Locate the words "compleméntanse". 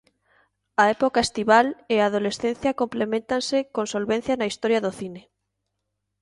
2.81-3.57